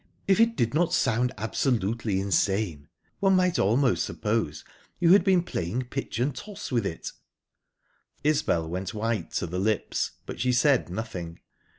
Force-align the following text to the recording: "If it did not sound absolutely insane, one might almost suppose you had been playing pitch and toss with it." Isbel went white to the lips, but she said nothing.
"If 0.27 0.39
it 0.39 0.55
did 0.55 0.73
not 0.73 0.93
sound 0.95 1.31
absolutely 1.37 2.19
insane, 2.19 2.87
one 3.19 3.35
might 3.35 3.59
almost 3.59 4.03
suppose 4.03 4.65
you 4.99 5.11
had 5.13 5.23
been 5.23 5.43
playing 5.43 5.83
pitch 5.91 6.17
and 6.17 6.35
toss 6.35 6.71
with 6.71 6.87
it." 6.87 7.11
Isbel 8.23 8.67
went 8.67 8.95
white 8.95 9.29
to 9.33 9.45
the 9.45 9.59
lips, 9.59 10.13
but 10.25 10.39
she 10.39 10.53
said 10.53 10.89
nothing. 10.89 11.37